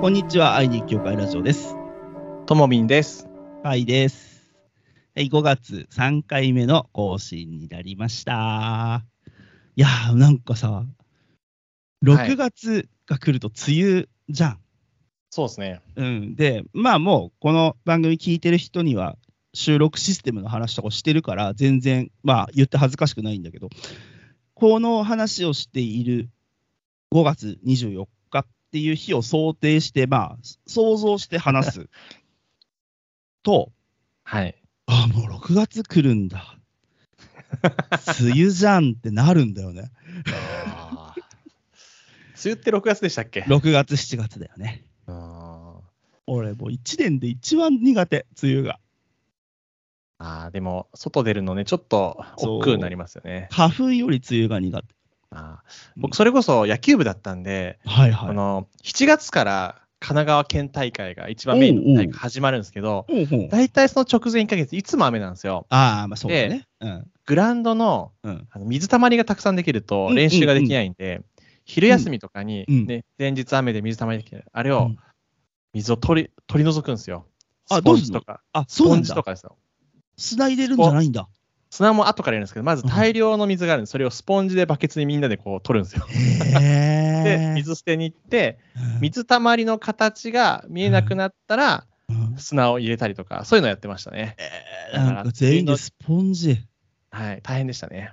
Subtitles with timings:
[0.00, 1.74] こんにちは、愛に協会ラジオです。
[2.46, 3.26] ともみんです。
[3.64, 4.54] はいです。
[5.16, 9.04] はい、5月3回目の更新になりました。
[9.74, 10.86] いやー、なんかさ、はい
[12.04, 14.60] 6月が来ると梅雨じゃん。
[15.30, 15.80] そうですね。
[15.96, 16.36] うん。
[16.36, 19.16] で、まあもう、この番組聞いてる人には、
[19.52, 23.68] 収録システムの話とかしてるから、全然、まあ言って恥ずかしくないんだけど、
[24.54, 26.30] この話をしている
[27.12, 28.17] 5月24日
[28.68, 30.36] っていう日を想定して、まあ、
[30.66, 31.88] 想像して話す
[33.42, 33.72] と、
[34.24, 34.60] はい。
[34.86, 36.58] あもう6月来るんだ。
[38.20, 39.90] 梅雨じゃんってなるんだよね。
[42.44, 44.84] 梅雨って6月でしたっけ？6月、7月だよね。
[45.06, 45.80] あ
[46.26, 48.78] 俺、もう1年で一番苦手、梅雨が。
[50.18, 53.48] あー、でも、外出るのね、ちょっと億劫になりますよね。
[53.50, 54.97] 花粉より梅雨が苦手。
[55.30, 58.30] あー僕、それこそ野球部だったんで、はいはい。
[58.30, 63.06] あの7月から神奈川県大会が一番メインの大会が始まるんですけど、
[63.50, 65.66] 大体その直前1ヶ月、いつも雨なんですよ。
[65.70, 66.66] ああ、まあそうだね。
[66.80, 67.10] うん。
[67.26, 68.48] グラウンドのうん。
[68.50, 71.22] あの水たまりがたくさんできるとうん練習ができないんで、
[71.64, 74.98] 昼休みとかに、うんね前日雨で水たまりできる、あれをうん
[75.74, 77.26] 水を取り取り除くんですよ。
[77.66, 79.06] スポあどうすとか、あ、スポンそうなんだ。
[79.08, 79.56] ジとかですよ。
[80.16, 81.28] 砂入れるんじゃないんだ。
[81.70, 86.06] 砂も後からやるんですけど、まず大量の水があるんで、それをスポンジでバケツにみんなでこう取るんですよ。
[86.08, 87.54] へで、え。
[87.54, 88.58] 水捨てに行って、
[88.94, 94.36] うん、水たまりの形が見えなくなったら、うん砂を入れたりとか、そういうのやってましたね。
[94.38, 96.64] えーなんか全員でスポンジ。
[97.10, 98.12] はい、大変でしたね。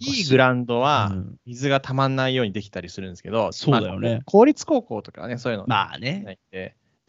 [0.00, 6.38] いいグラウンドはうん水がたまんないようにできたりするんですけど、そうだよねまあ公立高校とかはね、そういうのなまあね。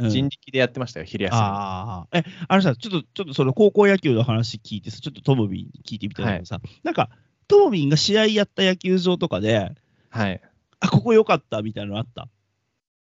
[0.07, 1.37] 人力でやってましたよ、昼休み。
[1.39, 2.17] ああ。
[2.17, 7.09] え、あのさ、ちょっと、ちょっとその高校野球の話聞いてさ、ちょっとトモビンに聞いてみたいんだけどさ、なんか、
[7.47, 9.71] トモビンが試合やった野球場とかで、
[10.09, 10.41] はい。
[10.79, 12.29] あ、ここ良かったみたいなのあった？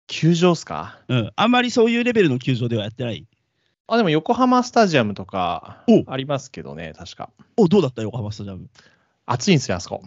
[0.07, 0.99] 球場っすか？
[1.07, 1.31] うん。
[1.35, 3.25] あんまりそういうレベルの球場ではやってない？
[3.87, 7.31] あ、でも横浜スタジアムとかおありますけどね、確か。
[7.57, 8.69] お、どうだった横浜スタジアム？
[9.25, 10.03] 暑いんですよ、あそこ。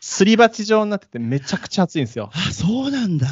[0.00, 2.30] すり鉢状になっててめちゃくちゃ暑いんですよ。
[2.32, 3.26] あ、そうなんだ。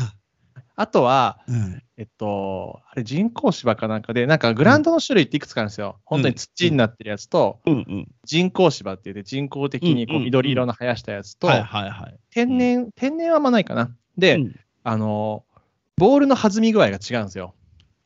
[0.77, 1.83] あとは、うん。
[1.97, 5.99] えっと、あれ人工芝かなんかで、なんかグラウンドの種類っていくつかあるんですよ。
[6.05, 8.09] 本当に土になってるやつと、うんうん。
[8.25, 12.19] 人工芝って言って人工的にこうんうんうんう緑色の生やしたやつと、はいはいはい。
[12.31, 13.97] 天然、天然はあんまないかな。
[14.19, 14.55] で、うん
[14.85, 15.43] あの、
[15.97, 17.55] ボールの弾み具合が違うんですよ。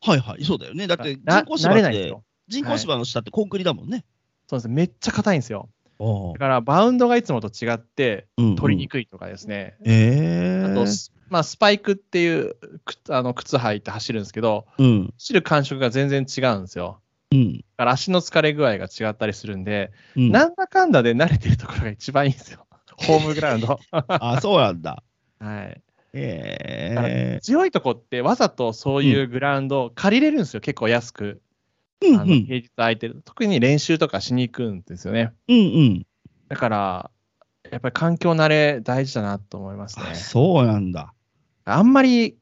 [0.00, 0.44] はいはい。
[0.44, 0.86] そうだよね。
[0.86, 2.16] だってな人工芝って。
[2.48, 4.04] 人工芝の下ってコンクリだもんね。
[4.48, 5.68] そうですめっちゃ硬いんですよ。
[6.00, 9.76] おだからバウンドがいつもと違って取りにくくいとかですね。
[9.80, 9.90] い。
[9.90, 15.10] ええあと、スまあ、スパイクっていう靴あの靴履いて走るんですけど、うん。
[15.18, 17.00] 走る感触が全然違うんですよ。
[17.32, 17.58] うん。
[17.58, 22.66] だから足の疲れ具合が違ったりするんで、うん、なんだかんだで慣れてるところが一番いいんですよ。
[23.06, 23.78] ホームグラウンド。
[23.92, 25.02] あ、そうなんだ。
[25.38, 25.80] はい。
[26.12, 31.40] えだからえ強いとこってわざとそういうグラウンドを借りれるんですよ、結構安く。
[32.02, 32.20] うんうん。
[32.20, 33.22] あの平日空いてる。
[33.24, 35.32] 特に練習とかしに行くんですよね。
[35.48, 36.06] うんうん。
[36.48, 37.10] だから、
[37.70, 40.14] やっぱり環境慣れ大事だなと思いますねあ。
[40.14, 41.14] そうなんだ。
[41.64, 42.36] あんまり、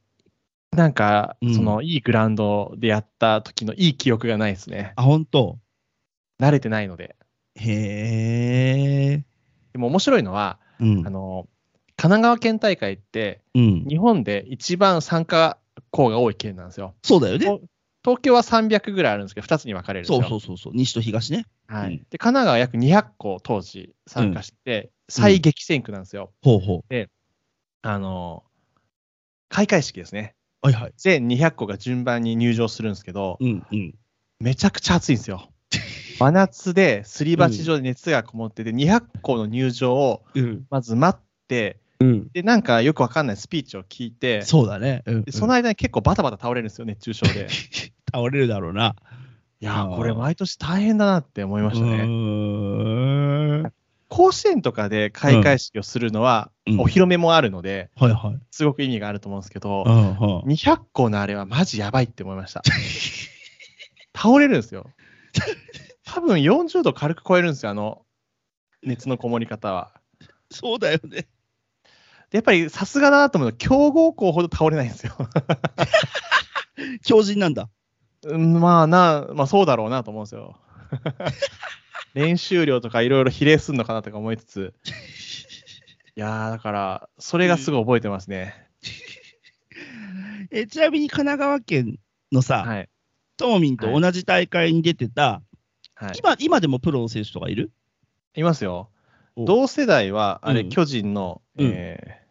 [0.73, 4.93] なんか、うんそのいいグラウンドでやった時のいい記憶がないですね。
[4.97, 5.59] あ、本当？
[6.41, 7.17] 慣れてないので。
[7.57, 9.25] へえ。
[9.73, 11.11] でも面白いのは、うんあ。
[11.11, 11.49] の、
[11.97, 13.85] 神奈川県大会って、うん。
[13.89, 15.59] 日本で一番参加
[15.91, 16.95] 校が多い県なんですよ。
[17.03, 17.61] そうだよね。
[18.09, 20.27] と東京は300ぐらいあるんですけど、2つに分かれるんですそよ。
[20.27, 20.73] うそうそうそう。
[20.75, 21.45] 西と東ね。
[21.67, 26.33] はいうんで神奈川は約200校当時参加してて、最激戦区なんですよ。
[26.43, 26.85] ほうほ
[27.83, 28.43] あの、
[29.49, 30.35] 開会式ですね。
[30.63, 30.67] う。
[30.67, 30.93] はいはい。
[30.97, 33.95] 全200校が順番に入場するんですけど、うんうん。
[34.41, 35.51] めちゃくちゃ暑いんですよ。
[36.19, 40.67] 真夏ですり鉢状で熱がこもってて、200校の入場をうん。
[40.71, 42.29] まず待って、うん。
[42.33, 45.03] で、なんかよくわかんないスピーチを聞いて、そうだね。
[45.07, 47.49] うん、でその間に結構バタバタ倒れるんですよ、熱中症で。
[48.13, 48.95] 倒れるだろうな。
[49.61, 53.73] いやこれ毎年大変だなって思いましたうね。
[54.09, 58.39] 甲子園とかで開会式をするのは、うんお披露目もあるので、はいはい。
[58.51, 60.41] すごく意味があると思うんですけど、うんうん。
[60.43, 62.63] 200校のあれはマジやばいって思いました。
[64.15, 64.91] 倒れるんですよ。
[66.04, 68.03] 多分40度軽く超えるんですよ、あの
[68.83, 69.93] 熱のこもり方は。
[70.51, 71.27] そうだよね。
[72.31, 75.16] でやっぱりさすがだなと思うのは、強豪校ほど倒れないんですよ。
[77.03, 77.71] 強靭なんだ。
[78.24, 80.59] うんまあな、まあそうだろうなと思うんですよ。
[82.15, 84.74] 練習量とかいろいろ比例するのかなとか思いつつ。
[86.16, 88.54] いやー、だから、それがすごい覚えてますね。
[90.50, 91.98] えちなみに神奈川県
[92.32, 92.88] のさ、はい。
[93.36, 95.42] トモミンと同じ大会に出てた、
[95.94, 96.12] はい。
[96.18, 97.70] 今今でもプロの選手とかいる？
[98.34, 98.91] いますよ。
[99.36, 102.28] お同世代は、あれ、うん巨人の、うんえー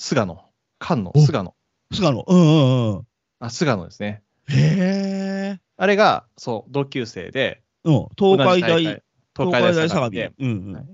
[0.00, 0.48] 菅野。
[0.80, 1.56] 菅野、お菅野。
[1.92, 2.24] 菅野。
[2.26, 3.06] うんうんうん。
[3.40, 4.22] あ、菅野ですね。
[4.48, 5.60] へえ。
[5.76, 8.08] あれが、そう、同級生で、うん。
[8.18, 9.02] 東海大、東
[9.36, 10.34] 海大相模でで、。
[10.38, 10.72] うんうん。
[10.74, 10.84] はい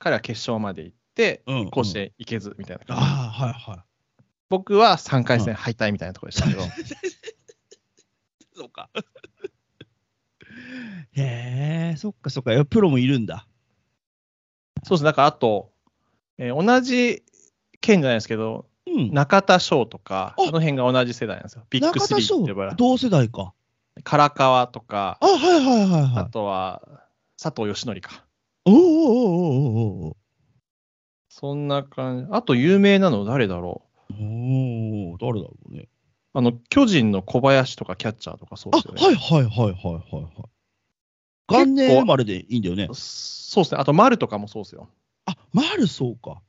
[0.00, 3.02] 彼は決勝まで行って、うんうん甲子園行けずみたいな感じ。
[3.02, 4.24] ああ、はいはい。
[4.48, 6.62] 僕は3回戦敗退みたいなところでしたけど、
[8.56, 8.88] そうか。
[11.12, 12.64] へえ、そっかそっか。
[12.64, 13.46] プロもいるんだ。
[14.84, 15.70] そうですね、だからあと、
[16.38, 17.22] えー同じ
[17.82, 18.69] 県じゃないですけど、
[19.08, 19.14] うん。
[19.14, 21.64] 中田翔とか、ああの辺が同じ世代なんですよ。
[21.70, 22.76] ビッグスリーって呼ばれる。
[22.76, 23.52] 同世代か。
[24.04, 26.30] 唐川とか、あ、はいはいはいあはい。
[26.30, 26.82] とは
[27.40, 28.24] 佐藤義則か。
[28.64, 30.16] おおおおおお
[31.28, 32.28] そんな感じ。
[32.32, 35.88] あと有名なの誰だろうおお誰だろうね。
[36.32, 39.02] あの、巨人の小林とかキャッチャーとかそうあ、ですよね。
[39.02, 40.32] はいはいはいはいはいはい。
[41.48, 42.88] 元年生まれでいいんだよね。
[42.92, 43.80] そうですね。
[43.80, 44.88] あと丸とかもそうですよ。
[45.26, 46.40] あ、丸そうか。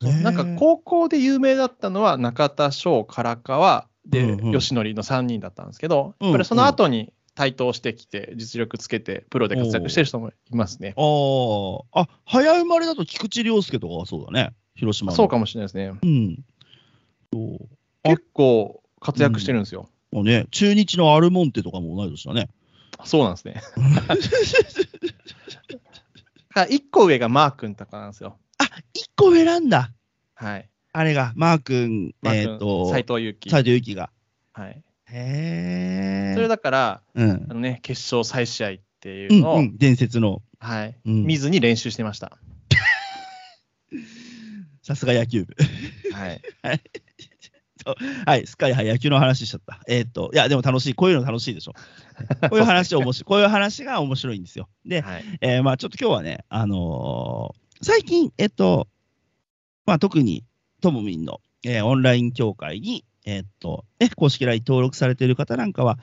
[0.00, 10.94] なんか高校で有名だったのは中田翔、唐川でうんうん吉則の3人だったんですけど、うんやっぱりその後に台頭してきて、実力つけて、プロで活躍してる人もいますね。
[10.96, 14.54] あーあ、早生まれだと菊池涼介とかはそうだね。
[14.74, 15.16] 広島の。
[15.16, 15.92] そうかもしれないですね。
[16.02, 16.44] うん。
[18.04, 19.88] 結構活躍してるんですよ。
[20.12, 22.48] もうね、中日のアルモンテとかも同い年だね。
[23.04, 23.62] そうなんですね。
[26.56, 28.38] から1個上がマー君とかなんですよ。
[29.16, 29.92] 個上なんだ。
[30.34, 30.68] はい。
[30.92, 33.50] あれが、マー君、マー君えっ、と、斎藤佑樹。
[33.50, 34.10] 斎藤佑樹が。
[34.52, 34.82] はい。
[35.06, 36.34] へえ。
[36.34, 37.54] それだから、うんあ。
[37.54, 40.42] のね、決勝再試合っていううんのを、うん、伝説の。
[40.58, 42.38] はい、うん見ずに練習してました。
[44.82, 45.54] さすが野球部。
[46.12, 46.40] はい。
[48.26, 49.80] はい、すっかり、はい、野球の話しちゃった。
[49.86, 50.94] えっ、と、いや、でも楽しい。
[50.94, 51.72] こういうの楽しいでしょ。
[52.50, 53.24] こういう話面白い。
[53.24, 54.68] こういう話が面白いんですよ。
[54.84, 55.24] で、はい。
[55.40, 58.88] えーまあ、ちょっと今日はね、あのー最近、えっと、
[59.86, 60.44] まあ、特に
[60.80, 65.98] ともみんの、えーオンライン協会に、えっと、ね、公式 LINE 登録されている方なんかは、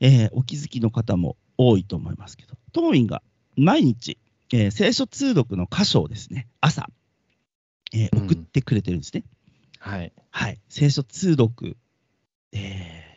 [0.00, 3.22] えーお気づきの方も多いと思いますけど、ともみんが
[3.56, 4.18] 毎日、
[4.52, 6.88] えー聖書通読の箇所をですね、朝、
[7.92, 9.24] えーうん送ってくれてるんですね。
[9.78, 10.12] はい。
[10.30, 10.60] はい。
[10.68, 11.76] 聖書通読、
[12.52, 13.10] えー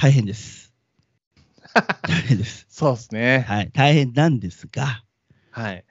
[0.00, 0.72] 大変です。
[2.06, 2.66] 大変です。
[2.70, 3.44] そうですね。
[3.48, 3.70] はい。
[3.72, 5.02] 大変なんですが、
[5.50, 5.84] はい。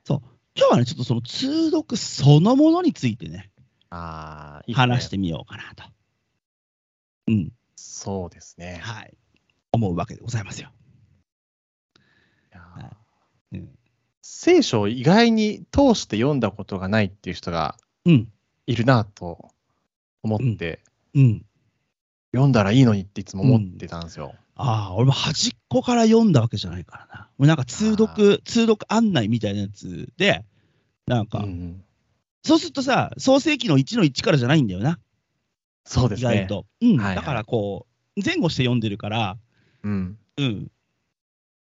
[0.57, 3.51] 今日はね、ちょっとその通読そのものについてね、
[3.91, 5.83] ああ、いいね話してみようかなと。
[7.27, 7.51] うん。
[7.75, 8.79] そうですね。
[8.81, 9.15] はい。
[9.71, 10.69] 思うわけでございますよ。
[12.51, 12.97] いや
[13.51, 13.69] うん。
[14.23, 18.31] 聖書を意外に通して読んだことがないっていう人がうん。
[18.65, 19.51] いるなと
[20.23, 20.79] 思って、
[21.13, 21.45] うん。
[22.33, 24.33] 読んだらいいのにっていつも思ってたんですよ。
[24.55, 27.29] ああ、俺も端っこから読んだわけじゃないからな。
[27.37, 30.45] もうなんか通読、通読案内みたいなやつで、
[31.05, 31.83] なんか、うん
[32.47, 34.99] そうするとさ、創世記の1の1からじゃないんだよな。
[35.83, 36.31] そうですね。
[36.31, 36.65] 意外と。
[36.81, 36.97] うん。
[36.97, 39.37] はいはいだからこう、前後して読んでるから、
[39.83, 40.71] うんうん。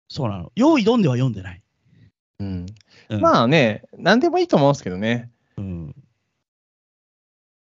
[0.08, 0.52] そうなの。
[0.56, 1.64] 用意どんでは読んでない。
[2.40, 2.66] うん
[3.10, 5.32] うん、まあね、何でもいいと思うんですけどね。
[5.58, 5.96] うん。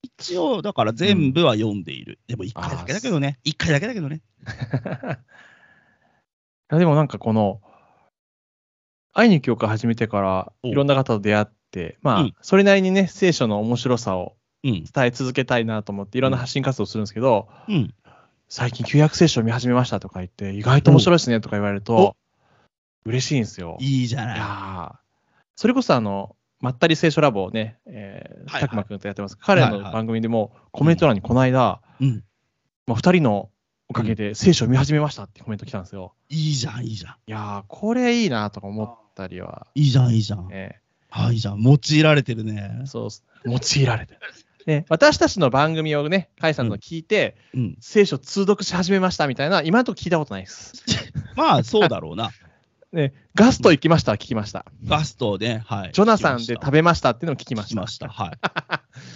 [0.02, 2.20] 一応、だから全部は読んでいる。
[2.26, 3.38] でも1回だけだけどね。
[3.46, 4.22] 1回だけだけどね。
[6.72, 7.62] いやでもなんかこの、
[9.14, 14.84] 愛に教会始めてからおいろんな方と出会って、まあ、うんそれなりにね、聖書の面白さをうん。
[14.84, 17.94] 伝え続けたいなと思って、いろんな発信活動をするんですけど、うん。
[18.48, 22.16] 最近旧約聖書を見始めましたとか言って、意外と面白いですねとか言われると、
[23.06, 23.78] 嬉しいんですよ。
[23.80, 24.38] いいいじゃない。
[24.38, 24.96] やー
[25.56, 29.38] それこそあの、まったり聖書ラボをね、えー、たくまくんとやってます。
[29.38, 32.24] 彼の番組でもコメント欄にこの間、うん。
[32.88, 33.50] まあ、2人の
[33.94, 36.14] おかげで聖書を見始めましたってコメント来たんですよ。
[36.28, 37.14] いいじゃん、いいじゃん。
[37.28, 40.48] いやー、これいいなとか思ったりは、いいじゃん、いいじゃん。
[40.48, 40.82] ね、
[41.12, 41.62] あ、いいじゃん。
[41.62, 42.82] 用いられてるね。
[42.86, 43.10] そう
[43.46, 44.20] 用いられてる。
[44.66, 47.78] で、私たちの番組をね、甲斐さんの聞いて、うん。
[47.82, 50.74] 聖書通読し始めましたみたいな、今のところ聞いたことないです。
[51.38, 52.32] まあ、そうだろうな。
[52.94, 54.66] ね、ガスト行きましたは聞きました。
[54.86, 55.92] ガストで、はい。
[55.94, 57.74] ジョナサンで食べべましたっていうのを聞きました。
[57.74, 58.08] 聞きました。
[58.08, 58.28] はい。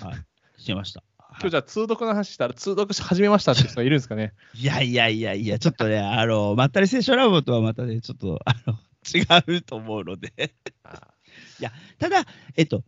[0.04, 0.16] はい。
[0.60, 1.04] 聞きました。
[1.40, 4.34] 今日じゃあ通読の話したら通読し始めましたっていう人いるんですかね？
[4.56, 8.80] いやいやいやいや、ちょっとね、あの、まったり聖書ラボとはまたね、ちょっと、あの、
[9.54, 10.54] 違うと思うので。
[12.00, 12.26] ただ、
[12.56, 12.84] えっと、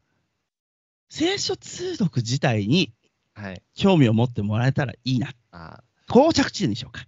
[1.10, 2.94] 聖書通読自体に
[3.34, 3.62] はい。
[3.74, 5.34] 興味を持ってもらえたらいいな。
[5.52, 7.08] あこう着地点にしようか。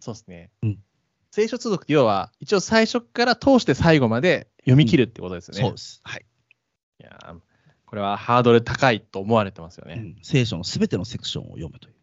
[0.00, 0.50] そうですね。
[0.62, 0.78] うん
[1.32, 5.60] 聖書通読って要は、一応最初から通して最後まで読み切るってことですよね。
[5.60, 6.00] そうです。
[6.02, 6.26] はい。
[6.98, 7.40] いやー
[7.90, 9.94] これはハードル高いと思われてますよね。
[9.94, 11.94] うん聖書のすべてのセクションを読むという。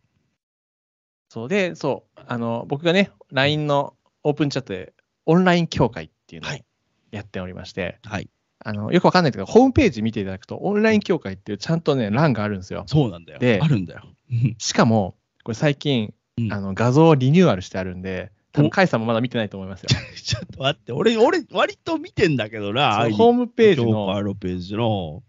[1.29, 4.93] そうで、そう、あの、僕がね、LINE のオープンチャットで
[5.25, 6.65] オンライン協会っていうのをはい
[7.11, 8.29] やっておりまして、はい。
[8.59, 12.83] あの、よくわかんないけど、ホームページ見ていただくと、オンライン協会っていうちゃんとね、欄があるんですよ。
[12.87, 13.39] そうなんだよ。
[13.39, 14.01] であるんだよ。
[14.29, 15.15] うんしかも、
[15.45, 19.89] これ最近、うんあの画像をリニューアルしてあるんで、多分おカイさんもまだ見てないと思いますよ。
[20.21, 25.23] ちょっと待って、俺、俺、割と見てんだけどな、そうホームページ評の、価のページの。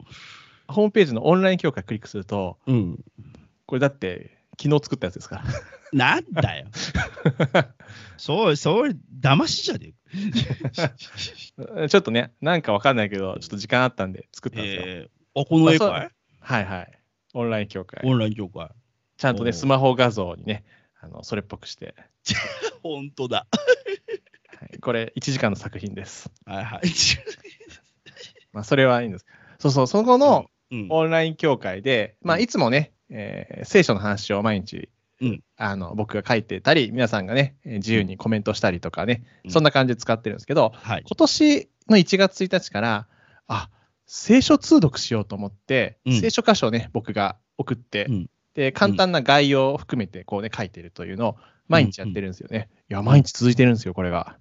[0.69, 3.05] ホームページのオンライン協会クリックすると、うん。
[3.67, 5.45] これだって、昨日作ったやつですから。
[5.93, 6.67] なんだよ。
[8.19, 9.95] そう、そう、騙しじゃね
[11.89, 14.83] ちょっとね、なんかわかんないけど、ちょっと時間あったんで作ったんですよ。
[14.87, 16.11] えー、あ、この絵まあかい
[16.41, 16.99] はいはい。
[17.35, 18.01] オンライン協会。
[18.05, 18.69] オンライン協会。
[19.17, 20.65] ちゃんとね、スマホ画像にね、
[21.01, 21.95] あのそれっぽくして、
[22.83, 23.47] 本当だ。
[24.59, 26.31] はい、これ1時間の作品です。
[26.45, 26.83] はいはい。
[28.53, 29.27] まあ、それはいいんです。
[29.59, 30.47] そうそう、そこのうん、
[30.91, 34.89] オンライン協会で、まあ、うんいつもね、えー聖書の話を毎日、
[35.21, 35.43] うん。
[35.57, 39.51] あの僕が書いてたり、皆さんがね、えー自由にコメントしたりとかね、うん。
[39.51, 41.05] そんな感じで使ってるんですけど、はい。
[41.07, 43.07] 今年の1月1日から、
[43.47, 43.71] あ
[44.07, 46.21] 聖書通読しようと思って、うん。
[46.21, 48.31] 聖書箇所をね、僕が送って、うん。
[48.55, 51.37] で、簡単な概要を含めてこうね、書いてるというのを
[51.69, 52.69] 毎日やってるんですよね。
[52.91, 54.37] いや、毎日続いてるんですよ、これが。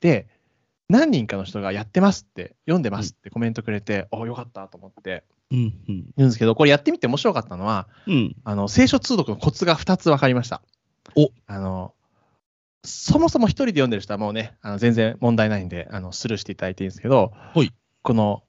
[0.00, 0.26] で、
[0.90, 5.24] 何人かの人がやってますって、読んでますってコメントくれて、およかったと思って。
[5.50, 8.36] 言うんですけど、これやってみて面白かったのは、うん。
[8.44, 10.62] あの聖書通読のコツが2つ分かりました。
[11.16, 11.94] おあの
[12.84, 18.42] そもそも一人で読んでる人はもうね、あの全然問題ないんで、あのスルーしていただいていいんですけど、はいこの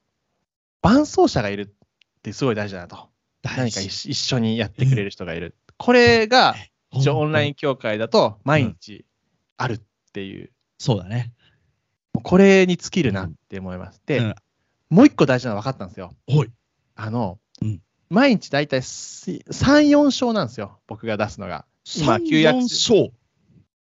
[0.82, 3.10] 伴走者がいるってすごい大事だなと。
[3.44, 5.56] 何か一緒にやってくれる人がいる。
[5.78, 6.56] これが
[6.92, 9.06] 一応オンライン協会だと毎日
[9.58, 9.82] あるっ
[10.14, 11.34] ていう、そうだね。
[12.24, 14.02] これに尽きるなって思います。
[14.06, 14.36] で、うん
[14.90, 16.14] もう一個大事なの分かったんですよ。
[16.96, 20.80] あの、うん毎日大体3、4章なんですよ。
[20.86, 21.66] 僕が出すのが。
[21.86, 23.14] 今三旧約四章。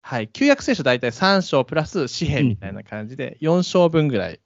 [0.02, 0.30] はい。
[0.30, 4.40] 旧約聖書大体3章プラス詩篇みたいな感じで、4章分ぐらい、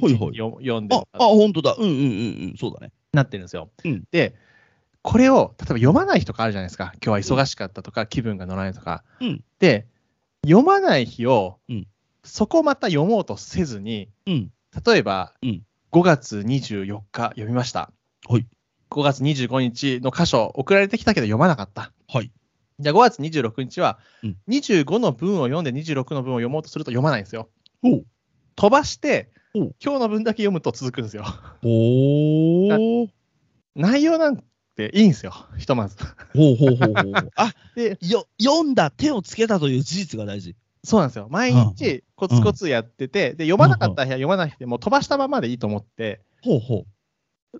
[0.00, 1.74] ほいほい一日読読んであ、あ、本当だ。
[1.76, 2.02] うんうんうんう
[2.52, 2.54] ん。
[2.56, 2.92] そうだね。
[3.12, 3.70] なってるんですよ。
[3.84, 4.36] うんで、
[5.02, 6.92] これを、例えば読まない日とかあるじゃないですか。
[7.04, 9.02] 今日は忙しかったとか、気分が乗らないとか。
[9.20, 9.88] うんで、
[10.46, 11.88] 読まない日を、うん
[12.24, 14.50] そこをまた読もうとせずに、うん。
[14.84, 15.62] 例えば、うん
[15.92, 17.92] 5月24日読みました。
[18.28, 18.48] はい。
[18.90, 21.92] 5月25日の箇所送られてきたけど読まなかった。
[22.08, 22.32] はい。
[22.80, 27.48] じゃあ5月26日はうん、25の文を読んで26の文を読もうとすると読まないんですよ。
[28.56, 31.24] 飛ばして今日の分だけ読むと続くんですよ。
[31.62, 33.08] おー。
[33.76, 34.42] 内容なん
[34.74, 35.96] ていいんですよ、ひとまず。
[36.34, 37.30] ほうほうほうほう。
[37.36, 40.56] あ、で、よ、読んだ、手をつけたという事実が大事。
[40.84, 41.28] そうなんですよ。
[41.30, 46.84] 毎日コツコツやってて、で、読まなかった日は読まなくても飛ばしたままでいいと思って、ほうほ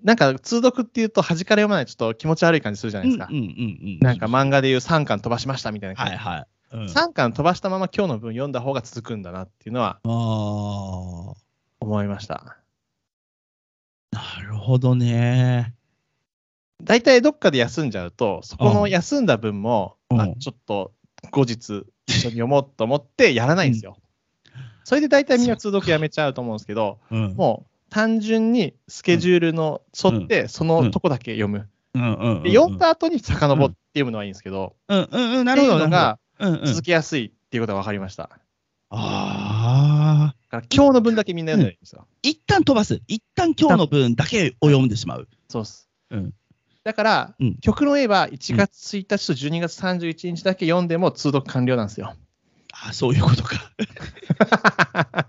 [0.03, 3.05] なんか通読っていうと端から読まないとちょっと気持ち悪い感じするじゃう。
[3.05, 3.29] ないですか。
[3.31, 3.55] うんうんうんう
[3.97, 3.99] ん。
[4.01, 6.13] なんか漫画でいう3巻飛ばしましたみたいな感じ。
[6.17, 6.47] はいはい。
[6.73, 10.01] うん、3巻飛ばしたまま今日の文読んだ方が続くんだなっていうのは
[11.81, 12.59] 思いました。
[14.11, 15.75] なるほどね。
[16.83, 20.93] 大体どっかで休んじゃうと、そこの休んだ分も、うんあちょっと
[21.31, 23.97] 後日一緒に読もうと思ってやらないんですよ。
[24.85, 27.35] それで大体みんな通読やめちゃうと思うんですけど、うん。
[27.35, 31.69] もう単純にスケジュールの沿ってそのとこだけ読む。
[32.47, 35.85] 読んだ後に遡って読むのはいいんですけど、うんうんうん、なってるほど。
[35.85, 36.19] いうのが
[36.65, 36.83] 続。
[36.83, 38.25] けやすいっていうことが分かりました。
[38.25, 38.39] だ
[38.91, 40.35] ああ。
[40.51, 42.07] から今日の分だけみんな読んでるんですよ。
[42.23, 43.01] 一旦飛ばす。
[43.09, 45.29] 一旦今日の分だけを読んでしまう。
[45.49, 45.89] そうっす。
[46.11, 46.33] うん
[46.85, 52.15] だから、うん極論言えば1月1日と12月31日だけ読んでも通読完了なんですよ。
[52.73, 53.57] あそういうことか。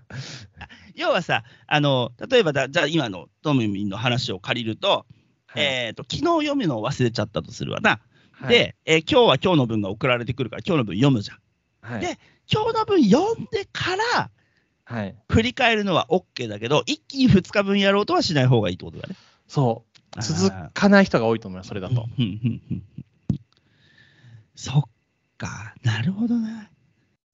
[0.94, 5.06] 要はさ、あの例えばだ、じゃあ今のトムミンの話を借りると、
[5.54, 8.00] えー、と昨日読むのを忘れちゃったとするわな。
[8.32, 11.38] はい、で、えー今日は今日の分が送られてくるから、今日の分読むじゃん。
[11.80, 12.18] はい、で
[12.52, 14.30] 今日の分読んでから
[14.88, 19.16] はい、振り返るのは OK だけど、一気に2日分やろうとはしない方がいいってことだね。
[19.48, 22.06] そう、続かない人が多いと思います、それだと。
[22.18, 22.82] うんうんうんうん
[24.58, 24.82] そっ
[25.36, 26.70] か、なるほどな。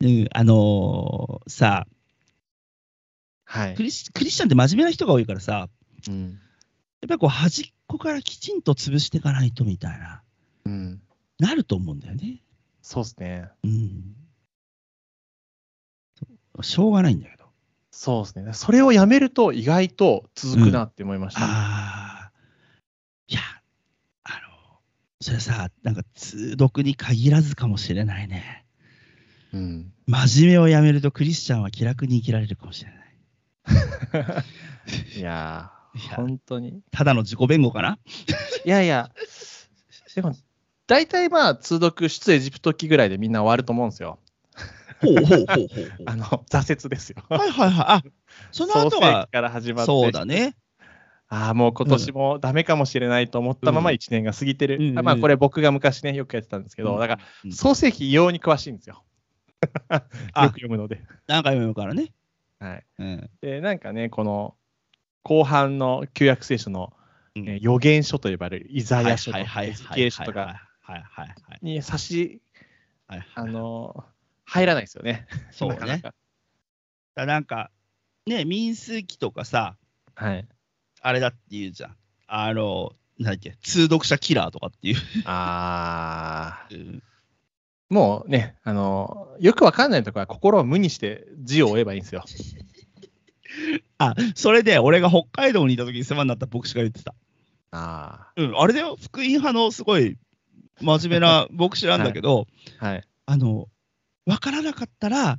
[0.00, 1.86] うん、あのーさ
[3.44, 3.84] はいク。
[3.84, 5.68] リス、クリスチャンって真面目な人が多いからさ、
[6.08, 6.30] うん。
[6.30, 10.22] やっぱりこう端っこからきちんと潰していかないとみたいな、
[10.64, 11.00] うん。
[11.38, 12.42] なると思うんだよね。
[12.82, 13.48] そうですね。
[13.62, 14.16] うん。
[16.62, 17.44] しょうがないんだけど。
[17.90, 18.52] そうですね。
[18.52, 21.42] それをやめると意外と続くなって思いました。
[21.42, 22.32] ああ。
[23.28, 23.40] いや、
[24.24, 24.80] あの、
[25.22, 28.64] それさ、なんか通読に限らずかもしれないね。
[29.52, 29.92] うん。
[30.06, 34.44] 真面目をやめるとクリスチャンは気楽に生きられるかもしれない。
[35.16, 36.82] いやー、本当に。
[36.90, 37.98] ただの自己弁護かな？
[38.64, 39.12] いやいや、
[40.16, 40.34] でも、
[40.88, 44.18] 大体まあ、通読出エジプト記ぐらいでみんな終わると思うんですよ。
[45.00, 45.66] ほうほうほうほう。
[46.06, 47.22] あの、挫折ですよ。
[47.28, 47.84] はいはいはい。
[47.86, 48.02] あ、
[48.50, 50.56] その後は記、から始まって、そうだね。
[51.34, 54.76] ああ、もう今年もダメかもしれないと思ったままうん1年が過ぎてる。
[54.76, 59.02] うんうんまあ、これ僕が昔ね、よくやってたんですけど、だから、うん創世記異様に詳しいんですよ。
[59.88, 60.02] よ
[60.34, 61.02] あく読むので。
[61.26, 62.12] 何回も読むからね。
[62.58, 62.84] はい。
[62.98, 63.30] うん。
[63.40, 64.56] で、なんかね、この
[65.22, 66.92] 後半の旧約聖書の、
[67.34, 70.68] うんえー予言書と呼ばれるイザヤ書とかエゼキエル書とか
[71.62, 72.42] に差し。
[73.08, 74.12] あのー
[74.44, 75.26] 入らないですよね。
[75.50, 75.76] そうね。
[75.76, 76.14] なかなか
[77.14, 77.70] だなんか、
[78.26, 79.78] ね、民数記とかさ、
[80.14, 80.46] はい。
[81.02, 81.96] あれだって言うじゃん。
[82.26, 84.96] あの、なんだっけ、通読者キラーとかっていう。
[85.26, 87.02] ああ、うん
[87.92, 92.24] もうね、あのーよくわかんないとこは心を無にして字を追えばいいんですよ。
[93.98, 97.14] あ、それで俺が北海道にいた時に世話になった牧師が言ってた。
[97.70, 100.16] あうん、あれだよ、福音派のすごい
[100.80, 102.46] 真面目な 牧師なんだけど、
[102.78, 103.04] あ、はい。
[103.26, 103.68] あの、
[104.24, 105.38] 分からなかったら、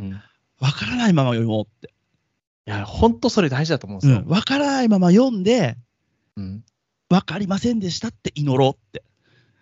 [0.00, 1.94] うん、からないまま読もうって。
[2.70, 4.20] や、本当それ大事だと思うんですよ。
[4.20, 5.76] うん、分からないまま読んで、
[6.36, 6.64] うん。
[7.08, 9.02] 分かりませんでしたって祈ろうって。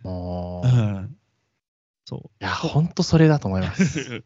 [0.02, 1.16] もう、いうん、
[2.04, 4.00] そや、本当それだと思います。
[4.00, 4.24] う。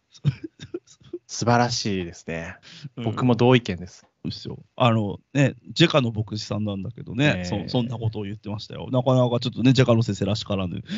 [1.27, 2.57] 素晴らしいですね。
[2.97, 4.07] 僕もも同意見です。
[4.25, 4.59] ですよ。
[4.77, 8.89] あのね、ジェカの牧師さんなんだけどね、えーそそんなことを言ってましたよ。
[8.91, 10.83] なかなかちょっとね、ジェカの先生らしからぬ。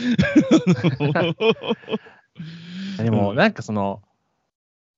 [2.98, 4.02] でも、うんなんかその、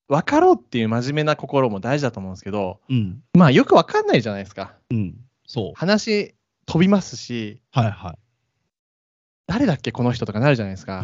[0.08, 4.74] 分かろうっていう真面目な心も大事だと思うんですけど、うん、まあよく分かんないじゃないですか。
[4.90, 5.72] うん、そう。
[5.74, 6.34] 話
[6.66, 8.18] 飛びますし、はいはい。
[9.46, 11.02] 誰だっけこの人とかなるじゃないですか。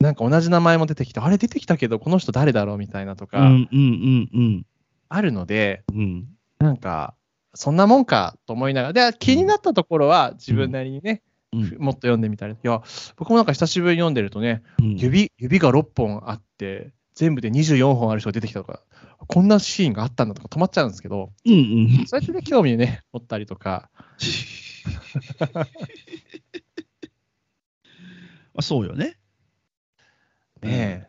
[0.00, 4.66] なんか同じ名前も出てきて、あれ出てきたけど、この人誰だろうみたいなとあかうんうんうん
[5.08, 5.98] あるので、うん。
[5.98, 6.28] うん
[6.62, 7.14] なんか、
[7.54, 12.82] そんなもんかと思いながら、で気になったところは自分なりにね、うんもっと読んでみたり、いや、
[13.16, 18.82] 僕もなんか久しぶりに読んでるとね、うん指指が6本あって、全部で24本ある人が出てきたとか、
[19.26, 21.56] こんなシーンがあったんだとか止まっちゃうんですけど、うんう
[22.02, 22.06] ん。
[22.06, 23.90] そうやってね、興味ね、持ったりとか、
[28.54, 29.18] まあ、そうよね。
[30.62, 31.08] ね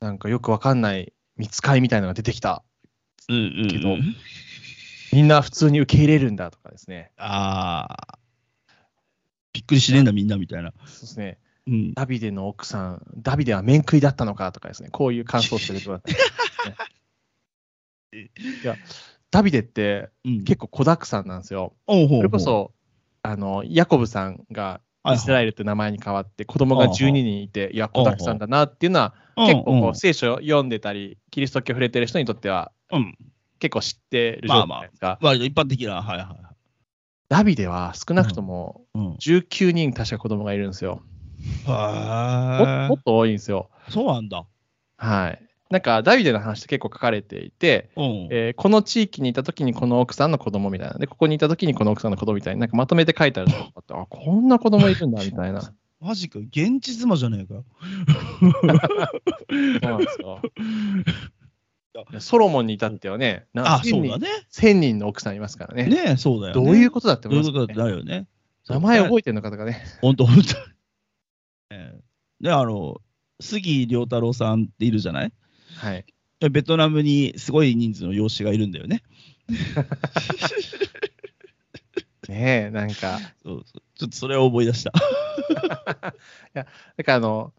[0.00, 2.64] なんかよくわかんない見つかりみたいなのが出てきた。
[3.28, 3.96] うんうん、けど
[5.12, 7.12] みんな普通に受け入れるんだとかですね。
[7.16, 8.18] ああ。
[9.52, 10.72] びっくりしねえんだ、みんなみたいな。
[10.86, 11.38] そうですね。
[11.66, 11.94] うん。
[11.94, 14.88] ダビデの奥さん、ダビデは面食いだったのかとかですね。
[14.90, 16.02] こういう感想をしてくださ
[18.12, 18.16] い、
[18.62, 18.76] いや、
[19.30, 21.74] ダビデってうん、結構子だくさんなんですよ。
[21.86, 22.72] おうほうほうそれこ、そ、
[23.22, 32.72] あの、ヤコブさんがはいイスラエルって名前に変わって、子供が12人いて、いや、子だくさんだなっていうのは、結構こう聖書を読んでたり、キリスト教触れてる人にとっては。
[33.58, 35.18] 結構知ってる状態じゃないですか。
[35.22, 36.41] 割と一般的な、はいはいはい。
[37.32, 39.12] ダビデは少なくともうん。
[39.14, 41.00] 19人確か子供がいるんですよ。
[41.66, 43.70] もはもっと多いんですよ。
[43.88, 44.44] そうなんだ。
[44.98, 45.42] はい。
[45.70, 48.28] なんか、ダビデの話って結構書かれていて、うん。
[48.30, 50.98] えーこの地域にいた時にこの奥さんの子供みたいな。
[50.98, 52.60] で、ここにいた時にこの奥さんの子供みたいな。
[52.60, 55.62] なんかまとめて書いてあるとこって、あ、こんな子供いるんだ、みたいな。
[55.62, 57.64] そマジか、現地妻じゃねえかよ。
[59.48, 60.42] うなんですよ。
[61.94, 64.28] いやソロモンに至ってはね、なあ、1000人そうだね。
[64.50, 65.86] 1000人の奥さんいますからね。
[65.86, 66.64] ねそうだよね。
[66.64, 68.26] どういうことだってどういうこと思いますよね、だよね。
[68.68, 69.82] 名前覚ええてるのかとかね。
[70.00, 70.54] ほんとほんと。
[71.70, 72.00] ええ
[72.40, 73.00] で、あの、
[73.40, 75.32] 杉良太郎さんっているじゃない？
[75.76, 76.06] はい。
[76.50, 79.02] ベトナムにすごい人数の養子がいるんだよね。
[82.28, 84.92] ねえ、なんか、そうそうちょっとそれを思い出した。
[86.54, 87.52] だからあの、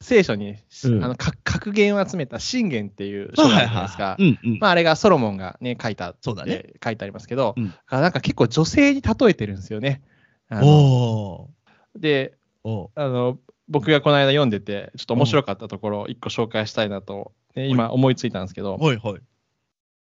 [0.00, 4.16] 聖書に、うんあのか格言を集めた信玄っていう書があるじゃないですか。
[4.60, 10.02] まあ、あれがソロモンがね、書いたそうだね書いてありますけど、うんなんか結構女性に例えてるんですよね。
[10.50, 11.48] お
[11.96, 19.20] でーおあの、僕がこの間読んでて、ちょっと面白かったところを一個紹介したいなと、ね今思いついたんですけど、はいはい。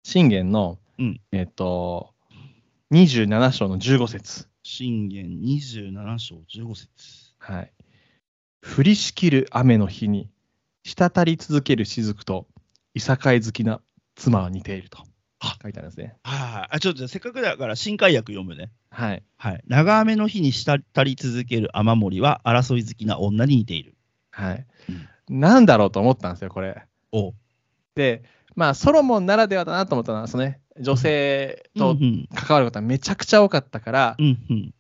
[0.03, 2.13] 信玄の、うんえっと、
[2.93, 6.89] 27章の15節信玄27章15節。
[7.39, 7.73] はい。
[8.63, 10.31] 降りしきる雨の日に、
[10.85, 12.47] 滴り続ける雫と、
[12.95, 13.81] いさかい好きな
[14.17, 15.05] 妻は似ていると
[15.41, 16.17] あ書いてあるんですね。
[16.25, 16.77] はい。
[16.77, 18.71] あ、ちょっとせっかくだから新海訳読むね。
[18.91, 19.23] はい。
[19.37, 19.63] はい。
[19.67, 23.95] 長雨の日に滴り続ける雨漏りは争い好きな女に似ている。
[24.31, 24.67] はい。
[25.29, 26.85] なんだろうと思ったんですよ、これ。
[27.13, 27.35] お
[27.95, 28.25] で、
[28.57, 34.75] まあ、ソロモンならではだなと思ったのは、そのね、女性とうん関わることはめちゃくちゃ多かったから、うんうん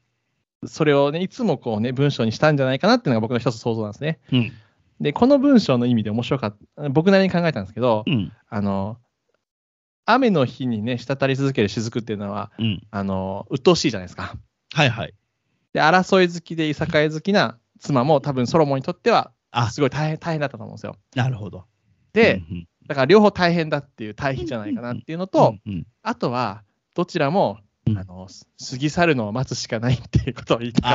[0.66, 4.18] それをね、いつもこうね、文章にしたんじゃないかなっていうのが僕の一つ想像なんですね。
[4.32, 4.52] うん
[5.00, 8.96] で、この文章の意味で面白かった、僕なりに考えたんですけど、うんあの、
[10.04, 12.82] 雨の日にね、滴り続ける雫っていうのは、うん。
[12.90, 14.34] あの、鬱陶しいじゃないですか。
[14.72, 15.14] はいはい。
[15.72, 20.96] で、争い好きでいさかい好きな妻も多分ソロモンにとってはあすごい大変大変だったと思うんですよ。
[21.14, 21.66] なるほど。
[22.12, 26.62] で、うんうんだから両方大変だっていう対比じゃないかなっていうのと、うんうんあとは
[26.94, 27.58] どちらも、
[27.90, 30.92] うんあの過ぎ去るのを待つしかないっていうことを言いたかっ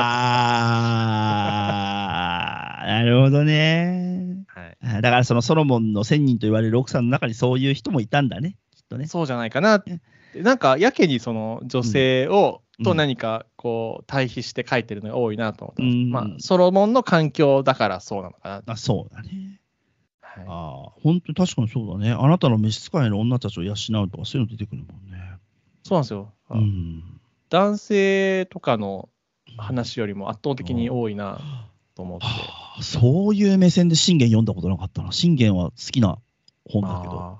[2.84, 4.44] ー、なるほどね。
[4.54, 4.60] た。
[4.60, 9.06] はいあだからそのソロモンの1000人と言われる奥さんの中にそういう人もいたんだね、きっとね。
[9.06, 10.00] そうじゃないかなって。
[10.36, 18.62] なんかやけにその女性を、うんと何かこう対比して書いてるのが多いなと思ってます、うんまあ、ソロモンの環境だからそうなのかな。
[18.66, 19.60] あそうだね。
[20.20, 22.10] はいああ、本当に確かにそうだね。
[22.10, 25.38] あなたの召使いの女たちを養うとかそういうの出てくるもんね。
[25.84, 26.32] そうなんですよ。
[26.58, 27.20] うん。
[27.50, 29.08] 男性とかの
[29.56, 31.40] 話よりも圧倒的に多いな
[31.94, 32.26] と思って。
[32.26, 32.32] は
[32.78, 35.12] あそういう目線で信玄読んだことなかったな。
[35.12, 36.18] 信玄は好きな
[36.68, 37.38] 本だけど。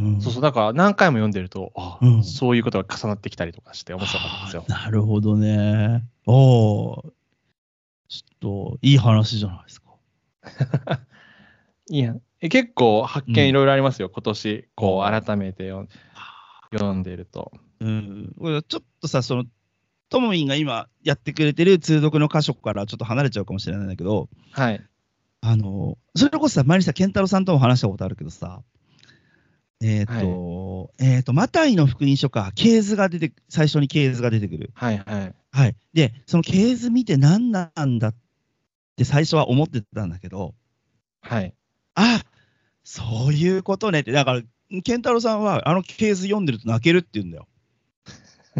[0.00, 4.64] うんそうそう、だから何回も読んでると、あうんそういうことが重なってきたりとかして面白かったんですよ。
[4.68, 6.04] なるほどね。
[6.26, 7.12] おお。
[8.08, 9.88] ちょっと、いい話じゃないですか。
[11.90, 15.72] いやえ結構発うん見いろいろありますよ、今年、こう改めて
[16.72, 17.52] 読んでると。
[17.80, 18.34] うん。
[18.68, 19.44] ちょっとさ、その、
[20.08, 24.82] ともみんが今やってくれてる通読の箇所からちょっと離れちゃうかもしれないんだけど、はい。
[25.40, 28.62] あの、それこそさ、前にさ、健太郎さんとも話したことあるけどさ、
[29.80, 34.70] えっ、と、えっ、と、マタイの福音書か、系図が出て、最初に系図が出てくる。
[34.74, 35.34] はいはい。
[35.52, 35.76] はい。
[35.92, 38.14] で、その系図見て何なんだっ
[38.96, 40.54] て最初は思ってたんだけど、
[41.20, 41.54] はい。
[41.94, 42.22] あ
[42.82, 44.42] そういうことねって、だから、
[44.82, 47.46] 健太郎さんはあの系図読んでると泣けるって言うんだよ。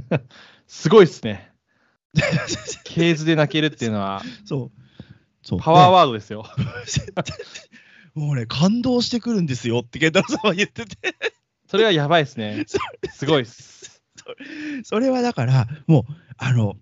[0.66, 1.52] すごいですね。
[2.84, 4.82] ケーズで泣けるっていうのは、そう。
[5.42, 6.44] そうパワーワードですよ。
[6.54, 7.12] で
[8.20, 11.14] もうね、感動してくるんですよって健太郎さんは言ってて、
[11.68, 12.64] それはやばいですね。
[13.12, 14.02] すごいです。
[14.84, 16.76] それはだから、もう、あの、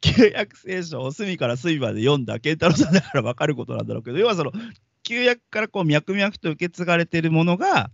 [0.00, 4.52] 旧約聖書を隅から隅まで読んだ健太郎さんだから分かることなんだろうけど、要はその、
[5.02, 7.90] 旧約からこう脈々と受け継がれてるものが、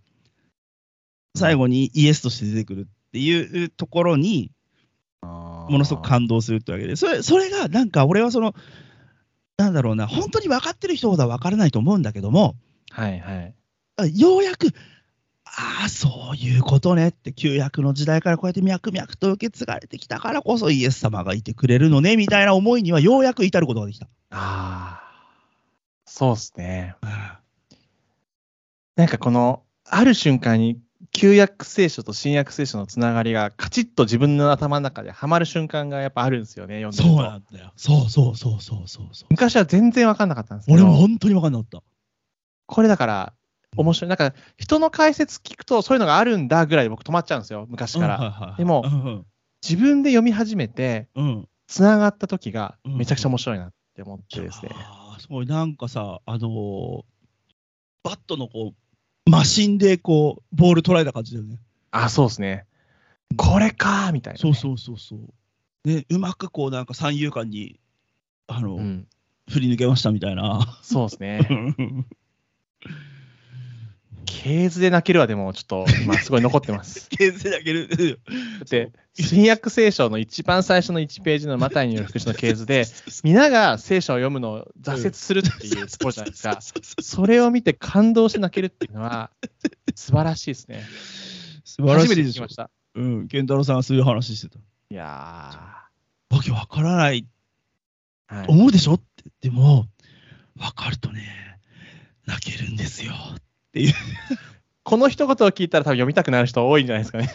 [1.36, 4.50] 最後にイエスとして出てくるっていうところに、
[5.22, 8.56] もものすごく感動するってわけで、それそれがなんか俺はその、
[9.56, 12.56] なんだろうな、本当に分かってる人ほどは分からないと思うんだけども、
[12.90, 13.54] はいはい。
[13.98, 14.66] あようやく、
[15.44, 24.08] ああ、そういうことねって、旧約の時代からこうやって脈々と受け継がれてきたからこそイエス様がいてくれるのねみたいな思いにはようやく至ることができた。
[24.30, 25.02] ああ、
[26.04, 26.96] そうですね。
[27.02, 27.38] あ
[28.96, 30.80] なんかこの、ある瞬間に、
[31.14, 37.24] 旧約聖書と新約聖書のつながりがカチッと自分の頭の中ではまる瞬間がやっぱあるんですよね、読んでそう。
[37.24, 37.72] なんだよ。
[37.76, 39.26] そうそうそうそうそうそう。
[39.30, 41.82] 昔は全然分かんなかったんですけど、俺も本当に分かんなかった。
[42.66, 43.32] これだから
[43.76, 44.08] 面白い。
[44.08, 48.16] なんか人の解説聞くとそういうのがあるんだぐらいで僕止まっちゃうんですよ、昔から。
[48.16, 49.26] うんはいはいはいでもうん
[49.66, 54.70] 自分で読み始めて、うんうんつながった時がうんめちゃくちゃ面白いなって思ってですね。
[55.18, 57.02] すごい、なんかさ、あのー
[58.02, 58.83] バットのこう、
[59.30, 61.58] マシンでこう、ボール捉えた感じだよね。
[61.90, 62.66] あ、そうですね。
[63.36, 64.40] これかーみたいな、ね。
[64.40, 65.88] そうそうそうそう。
[65.88, 67.80] ね、うまくこう、なんか三遊間に、
[68.46, 69.06] あの、うん。
[69.50, 70.78] 振り抜けましたみたいな。
[70.82, 71.40] そうですね。
[74.44, 77.08] ケーズで泣けるはでもちょっと今すごい残ってます。
[77.08, 77.88] 牽制だける。
[77.88, 77.96] だ
[78.66, 82.84] って、新約聖書の一番最初の1ページのマタイによる福音書のケーズで、
[83.24, 86.60] 皆が聖書を読むのを挫折するっていうところじゃないですか。
[87.00, 89.30] それを見て感動して泣けるっていうのは
[89.94, 90.84] 素晴らしいですね。
[91.64, 92.54] 素晴らし初めて聞きまし。
[92.54, 92.70] た。
[92.96, 94.58] うん、健太郎さんがそういう話してた。
[94.58, 95.04] いや
[96.28, 98.94] わけわからない、ー、はい、思うでしょ？
[98.94, 99.24] って。
[99.40, 99.86] でも、
[100.58, 101.22] わかるとね、
[102.26, 103.14] 泣けるんですよ。
[103.14, 103.43] っ
[103.74, 103.94] ていう。
[104.84, 107.30] この一言を聞いたら多分読みたくなる人多いんじゃないですかね。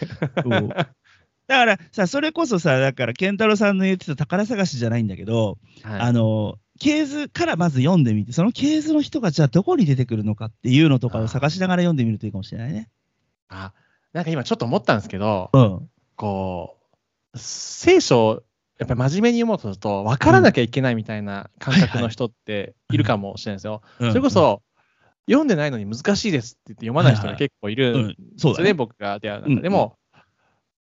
[1.48, 12.90] だからさ、それこそさ、だから、健太郎さんの言ってた宝探しじゃないんだけど、はいあの、系図からまず読んでみて、その系図の人がじゃあどこに出てくるのかっていうのとかを探しながら読んでみるといいかもしれないね。
[13.50, 13.74] あ
[14.14, 15.90] なんか今ちょっと思ったんですけど、うん。
[16.16, 16.78] こ
[17.34, 18.44] う、聖書を
[18.80, 23.82] やっぱり真面目に読もうとすると、分からなきゃいけないみたいな感覚の人っているかもしれないですよ。
[23.98, 24.62] それこそ、
[25.30, 28.16] 読んでないのに難しいですって言って読まない人が結構いるそうだね。
[28.16, 29.62] ですよね、僕が出会う中うんで。
[29.62, 29.96] でも、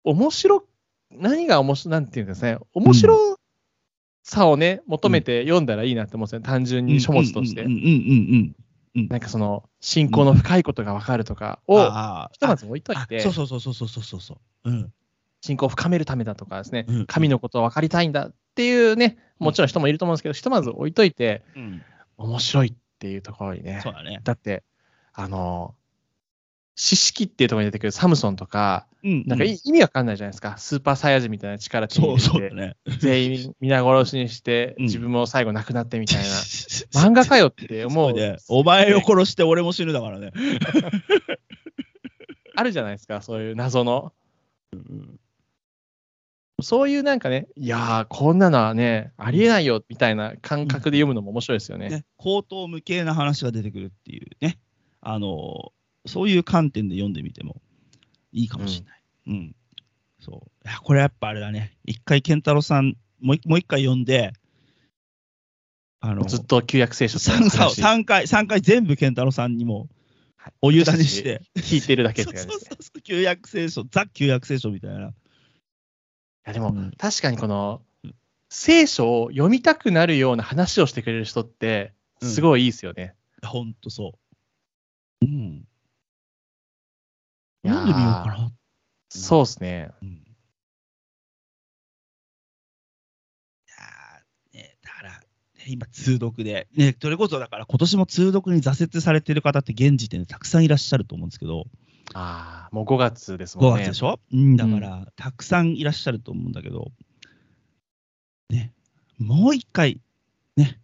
[0.02, 0.64] 面白、
[1.12, 3.38] 何が面白い、なんていうんですかね、面白
[4.24, 7.64] さをね、求めて読んだらいいなって思うんですよね、単純に書物として。
[8.94, 14.70] なんかその、信仰の深いことが分かるとかを、あひとまず置いといてあそう、そうそうそうそうそうそう。
[14.70, 14.92] うん。
[15.40, 21.82] 信仰を深めるためだとかですね、うん神のことを分かりたいんだっていうね、もちろん人もいると思うんですけど、ひとまず置いといて、うん。
[22.16, 24.20] 面白いっていうところにねそう、だね。
[24.24, 24.62] だって、
[25.12, 25.74] あの、
[26.74, 29.24] 知識っていうところに出てくるサムソンとか、うん。
[29.26, 30.56] なんかい意味わかんないじゃないですか。
[30.56, 32.76] スーパーサイヤ人みたいな力手に入れて、ね。
[32.98, 36.24] 全員皆殺しにして、うん自分も最後亡くなってみたいな。
[36.98, 38.36] 漫画かよって思うそうね。
[38.48, 40.32] お前を殺して俺も死ぬだからね。
[42.56, 44.14] あるじゃないですか、そういう謎の。
[44.72, 45.20] うん
[46.62, 51.88] そういうなんかね、いやー、こんなのはね、ありえないよみたいな感覚で読むのも面白いですよね。
[51.88, 54.58] ね、口頭無形な話が出てくるっていうね、
[55.00, 55.72] あの
[56.06, 57.60] そういう観点で読んでみても
[58.32, 59.02] いいかもしれない。
[59.26, 59.56] うん。
[60.20, 60.68] そう。
[60.68, 61.76] いや、これやっぱあれだね。
[61.84, 64.32] 一回、健太郎さん、もう一もう一回読んで、
[66.00, 69.88] あの、ずっと旧約聖書と三話三回、三回全部健太郎さんにも
[70.60, 72.76] お委ねして、聞いてるだけっそうそうて感じですね。
[72.80, 75.14] そう、旧約聖書、ザ・旧約聖書みたいな。
[76.46, 77.82] いやでも、うん確かにこの
[78.50, 83.14] 聖書を読みたくなるような話をしてくれる人って、すごいいいですよね。
[83.42, 84.12] ほんとそ
[85.22, 85.26] う。
[85.26, 85.64] うん。
[87.66, 88.52] 読んでみようかな。
[89.08, 89.90] そうですね。
[90.02, 90.08] うん。
[90.08, 90.12] い
[93.68, 101.64] やーね、だから、ね、今、通読で、ね、それこそだから、今年も通読に挫折されてる方って、現時点でたくさんいらっしゃると思うんですけど、
[102.12, 103.84] ああ、もう5月ですも5んね。
[103.84, 106.92] 月でしょ、うん、だから、たくさんいらっしゃると思うんだけど、
[108.50, 108.72] ね、
[109.18, 110.00] もう一回、
[110.56, 110.80] ね、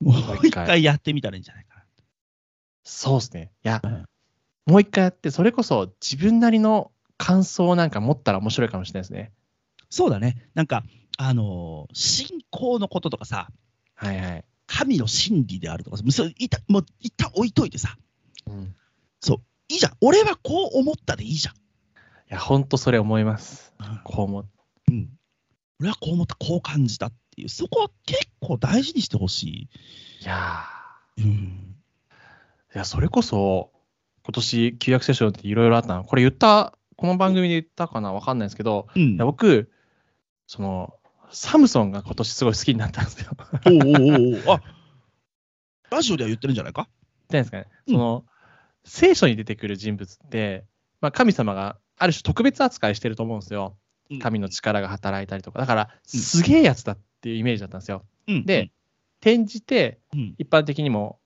[0.00, 1.84] もう一回やってみたらいいんじゃないかな。
[2.84, 3.50] そうですね。
[3.64, 4.04] いや、うん
[4.66, 9.32] もう一回やって、それこそ自分なりの感想をなんか持ったら面白いかもしれないですね。
[9.88, 10.84] そうだね、なんか、
[11.16, 13.48] あのー信仰のこととかさ、
[13.94, 14.44] はいはい。
[14.66, 17.96] 神の真理であるとかさ、それいたもう一旦置いといてさ、
[18.46, 18.74] うん、
[19.68, 19.92] いいじゃん。
[20.00, 21.54] 俺はこう思ったでいいじゃん。
[21.54, 21.58] い
[22.28, 23.72] や、ほんとそれ思います。
[23.78, 24.46] うんこう思う。
[24.90, 25.10] うん。
[25.80, 29.68] 俺はこう思った、こう感じたっていう、そこは結構大事にしてほし
[30.22, 30.64] いや
[31.16, 31.22] い。
[31.22, 31.28] うん。
[31.28, 33.70] ーいや、それこそ、
[34.24, 36.04] 今年、旧約聖書っていろいろあったの。
[36.04, 38.12] これ言った、この番組で言ったかな？
[38.12, 39.70] わかんないですけど、うんいや僕、
[40.46, 40.94] その、
[41.30, 43.30] サムソンが今年すごい好きになったんですよ。
[43.66, 44.62] おうおうおうおうあ
[45.90, 46.88] ラジオでは言ってるんじゃないか？
[47.28, 47.66] 言ってないですかね。
[47.86, 48.24] うんその、
[48.84, 50.64] 聖書に出てくる人物って、
[51.00, 53.76] まあ、神様がある種特別扱いしてると思うんですよ。
[54.20, 55.58] 神の力が働いたりとか。
[55.58, 56.20] だから、うん。
[56.20, 58.04] すげえやつだっていうイメージだったんですよ。
[58.26, 58.70] うんで、
[59.20, 60.34] 転じて、うん。
[60.38, 61.18] 一般的にも、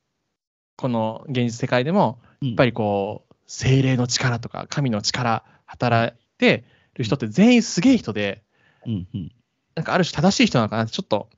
[0.77, 8.43] この現実世界でも、ややっぱりこう、精霊の力とか、神の力、働いてる人って全員すげえ人で、
[8.87, 9.33] うんうん。
[9.75, 11.29] なんかある種正しい人なのかなってちょっと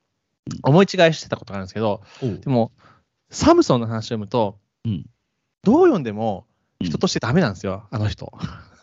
[0.63, 2.73] 思い違いしてたことがあるんですけど、でも、
[3.31, 5.07] サムソンの話を読むと、うん
[5.65, 6.47] どう読んでも
[6.81, 8.33] うん人としてダメなんですよ、あの人。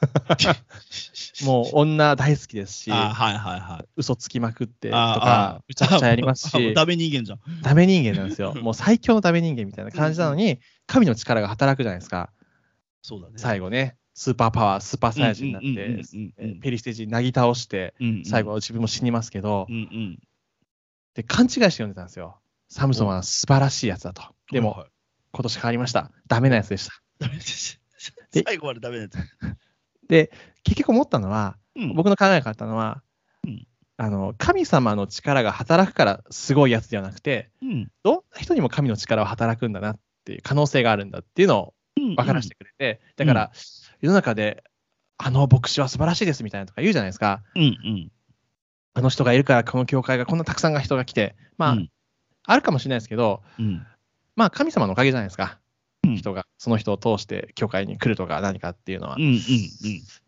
[1.46, 3.90] もう女大好きですし、あはいはいはい。
[3.96, 7.40] 嘘つきまくってとあか、むちゃくちゃやりますし、ダメ人間じゃん。
[7.62, 8.54] ダメ人間なんですよ。
[8.62, 12.32] もう最強のダメ人間みたいな感じなのに、神の力が働くじゃないですか。
[13.02, 13.34] そうだね。
[13.38, 20.20] 最後ね、スーパーパワー、スーパーサイヤ人になってペリステージなぎ倒して、うんうん最後は自分も死にますけどう、んうん。
[21.14, 22.40] で、勘違いして読んでたんですよ。
[22.70, 24.24] サムソンは素晴らしいやつだと。
[24.52, 24.90] でも、はい
[25.32, 26.12] 今年変わりました。
[26.28, 26.94] ダメなやつでした。
[27.20, 27.80] ダメです。
[28.32, 29.18] で最後までダメなやつ。
[30.08, 30.32] で、
[30.64, 33.02] 結局思ったのは、うん僕の考えが変わったのは、
[33.46, 33.68] うん
[33.98, 43.52] あの神様の力が働くからすごいやつではなくて、うんどんな人にも神の力は働くんだなっていう可能性があるんだっていうのをうん分からせてくれて、だから、
[44.00, 44.64] 世の中で、
[45.18, 47.44] あの牧師は素晴らしいですみたいなとか言うじゃないですか。
[47.56, 48.12] うんうん。
[48.94, 51.90] あの人がいるから、この教会がこんなたくさんが人が来て、まあ、うん
[52.44, 53.86] あるかもしれないですけど、うん
[54.42, 55.60] まあ、神様のおかげじゃないですか。
[56.04, 59.18] うん人が、その人を通して教会に来るとか何かっていうのは。
[59.18, 59.38] うんうん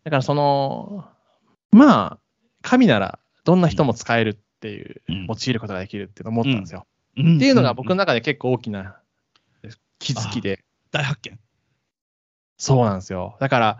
[0.04, 1.10] だから、その、
[1.72, 2.20] まあ、
[2.62, 6.86] 神ならどんな人も使えるっていう、うん用いることができるっていうのを思ったんですよ。
[7.18, 7.38] うん。
[7.38, 9.00] っていうのが僕のん中で結構大きな
[9.98, 11.40] 気づきで、大発見。
[12.60, 13.36] そうなんですよ。
[13.40, 13.80] だから、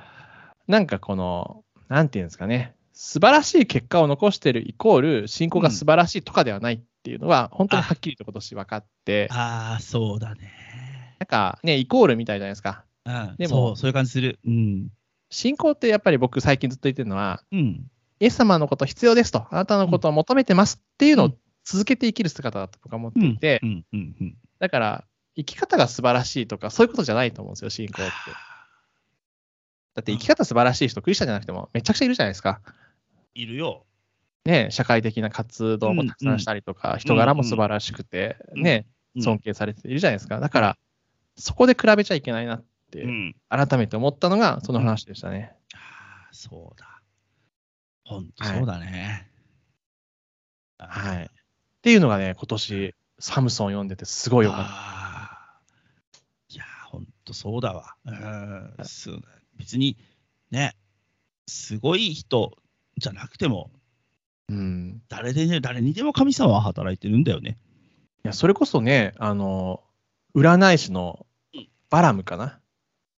[0.68, 10.52] なんかこの、なんていうんですかね、素晴らしい結果を残してるイコール、信仰が素晴らしいとかではないっていうのは、本当にはっきりと今年分かって、ああ、そうだね。
[11.20, 12.86] なんかね、イコールみたいじゃないですか。
[13.06, 14.40] うんでもそう、そういう感じする。
[14.46, 14.88] うん。
[15.30, 17.86] 信仰ってやっぱり僕最近ずっと言ってるのは、うん。
[18.20, 24.38] イエス様のこと必要ですと、あなたのことを求めてますっていうのをうん続けて生きる姿だと僕は思ってうんいて、うんうんうん。
[24.60, 25.04] だから
[25.36, 28.12] 生き方が素晴らしいとか、そういうことじゃないと思うんですよ、信仰って。
[29.96, 32.62] だって生き方素晴らしい人、クリスチャンじゃなくてもめちゃくちゃいるじゃないですか。
[33.34, 33.86] いるよ。
[34.46, 40.40] ね、社会的な活動もたくさんしたりとか、人柄も素晴らしくて、うんね、うん尊敬されているじゃないですか。
[40.40, 40.78] だから、
[41.36, 43.36] そこで比べちゃいけないなって、うん。
[43.48, 45.56] 改めて思ったのが、その話でしたね。
[45.76, 47.02] ああ、そうだ。
[48.06, 49.30] ほんとはいそうだね。
[50.80, 51.24] はい。
[51.26, 51.28] っ
[51.82, 56.56] ていうのがね、今年、サムソン読んでてすごいよかった。
[56.56, 57.96] いやー、ほんとそうだわ。
[58.06, 58.74] うん、
[59.58, 59.98] 別に、
[60.52, 60.76] ね、
[61.48, 62.58] すごい人
[62.98, 63.72] じゃなくても、
[64.50, 65.02] うん。
[65.08, 67.58] 誰でね、誰にでも神様は働いてるんだよね。
[68.26, 69.84] いや、それこそね、あの、
[70.36, 72.60] 占い師のうんバラムかな？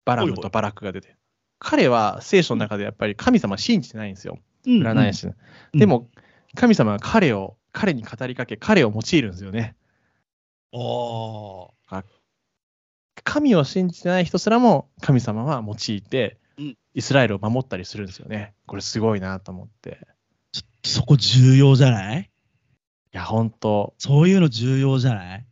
[0.06, 1.16] バラムとバラクが出て。
[1.60, 4.40] 彼は聖書の中でやっぱり神様信じてないんですよ。
[4.66, 5.28] うん占い師。
[5.28, 6.10] うんでも、
[6.56, 9.76] 神様は彼を、彼に語りかけ、彼を用いるんですよね。
[10.72, 11.72] お
[13.24, 18.54] 神を信じてない人すらも神様は用いて、うんイスラエルを守ったりするんですよね。
[18.68, 20.08] これすごいなと思って。
[20.84, 22.22] ーそこ重要じゃない？
[22.22, 22.26] い
[23.18, 25.46] や、本当そういうの重要じゃない、ね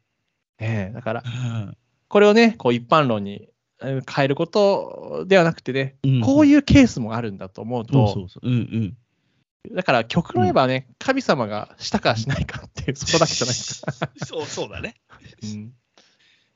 [0.60, 3.48] えだからう、んこれをね、こう一般論に
[3.82, 8.48] えー変えることではなくてね、うんこういうケースもあるんだと思うと、そうそうそう。
[8.48, 9.76] うんうん。
[9.76, 13.92] だから極論言えばね、神様がしたかしないかっていう、そこだけじゃないですか。
[14.26, 14.96] そうそうだね。
[15.44, 15.74] うん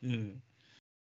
[0.04, 0.42] うん。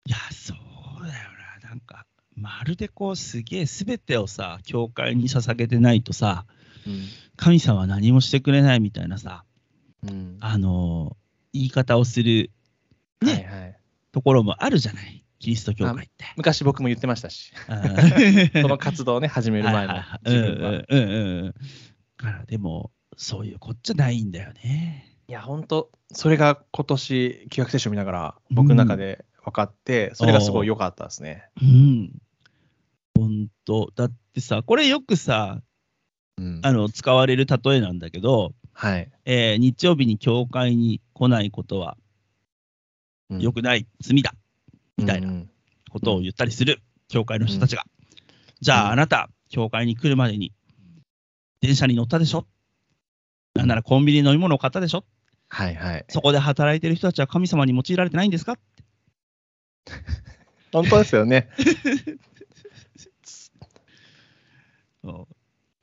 [0.06, 1.30] いや、そうだよ
[1.64, 1.70] な。
[1.70, 6.46] なんか、まるでこう、すげえ、すべてをさ、教会に捧げてないとさ、
[7.38, 9.46] 神様は何もしてくれないみたいなさ、
[10.04, 11.16] うんあのー
[11.54, 12.52] 言い方をする
[13.22, 13.80] ねはいはい。
[14.12, 15.24] ところもあるじゃない。
[15.40, 16.26] キリスト教会って。
[16.36, 19.94] 昔僕も言ってましたし、うんこの活動をね、始める前の
[20.26, 20.70] 自分は。
[20.70, 21.10] うんうん
[21.46, 21.54] うん
[22.18, 25.18] から、でも、そういうこっちゃないんだよね。
[25.28, 31.50] いや、本当それが今年、旧約聖書を見ながら、僕の中で分かって、それがすごい良かったですね。
[31.62, 32.12] うん。
[33.16, 35.62] 本当だってさ、これよくさ、
[36.38, 36.62] うん。
[36.64, 39.12] あの使われる例えなんだけど、はい。
[39.26, 41.98] えー日曜日に教会に来ないことは
[43.30, 43.42] うん。
[43.42, 44.34] 良くない、罪だ
[44.98, 45.50] みたいなうん
[45.90, 47.86] ことを言ったりする、教会の人たちが。
[48.62, 48.92] じゃあ、うん。
[48.92, 50.54] あなた、教会に来るまでに
[51.62, 52.46] 電車に乗ったでしょ？
[53.56, 55.04] なんならコンビニに飲み物を買ったでしょ？
[55.50, 56.06] はいはい。
[56.10, 58.58] そこで働いてる人たちは神様に用いられてないんですか？
[60.74, 61.50] 本当ですよね。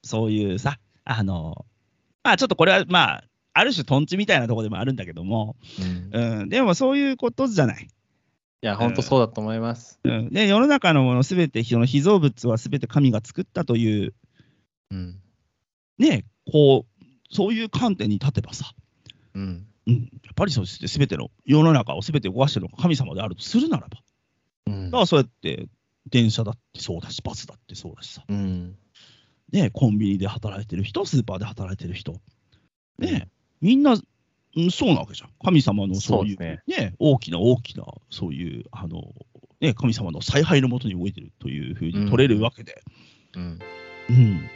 [0.05, 1.65] そういうさ、あの、
[2.23, 5.57] まあちょっとこれはまあ、ある種トンチみたいなところでもあるんだけども、
[6.13, 7.85] うんうん、でもそういうことじゃない。
[7.85, 10.01] いや、本当そうだと思います。
[10.05, 14.15] うん、で世の中のものすべて、その被造物はすべて神が作ったという、
[14.91, 15.21] うん。
[15.99, 18.73] ね、こう、そういう観点に立てばさ、
[19.35, 19.67] うん。
[19.87, 23.99] うん、やっぱりそうですべての世の中をすべて動かしてるのが神様であるとするならば、
[24.67, 25.69] うんだからそうやって
[26.11, 28.77] 電車だってそうだし、バスだってそうだしさ、うん。
[29.53, 32.17] ね、コンビニで働いてる人、スーパーで働いてる人、
[32.99, 33.29] ね、
[33.61, 33.97] みんな、
[34.57, 35.31] うん、そうなわけじゃん。
[35.43, 39.03] 神様のそういうそうでね大きな大きな、そういう、あの、
[39.61, 42.83] ね、神様の采配のもとに動いてるというふうに取れるわけで、
[43.37, 43.59] うん。
[44.11, 44.43] うん。
[44.43, 44.49] ね、